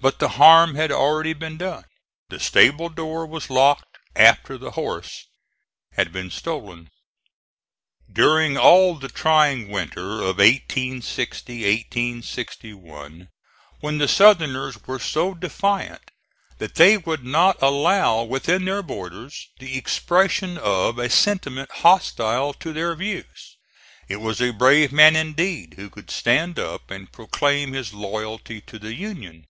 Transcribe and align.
But 0.00 0.20
the 0.20 0.28
harm 0.28 0.76
had 0.76 0.92
already 0.92 1.32
been 1.32 1.56
done. 1.56 1.84
The 2.28 2.38
stable 2.38 2.88
door 2.88 3.26
was 3.26 3.50
locked 3.50 3.98
after 4.14 4.56
the 4.56 4.70
horse 4.70 5.26
had 5.94 6.12
been 6.12 6.30
stolen. 6.30 6.90
During 8.10 8.56
all 8.56 8.92
of 8.92 9.00
the 9.00 9.08
trying 9.08 9.68
winter 9.70 10.22
of 10.22 10.38
1860 10.38 12.72
1, 12.74 13.28
when 13.80 13.98
the 13.98 14.06
Southerners 14.06 14.80
were 14.86 15.00
so 15.00 15.34
defiant 15.34 16.12
that 16.58 16.76
they 16.76 16.96
would 16.96 17.24
not 17.24 17.60
allow 17.60 18.22
within 18.22 18.66
their 18.66 18.82
borders 18.84 19.48
the 19.58 19.76
expression 19.76 20.56
of 20.58 20.96
a 21.00 21.10
sentiment 21.10 21.72
hostile 21.72 22.52
to 22.54 22.72
their 22.72 22.94
views, 22.94 23.56
it 24.06 24.18
was 24.18 24.40
a 24.40 24.52
brave 24.52 24.92
man 24.92 25.16
indeed 25.16 25.72
who 25.74 25.90
could 25.90 26.08
stand 26.12 26.56
up 26.56 26.88
and 26.88 27.10
proclaim 27.10 27.72
his 27.72 27.92
loyalty 27.92 28.60
to 28.60 28.78
the 28.78 28.94
Union. 28.94 29.44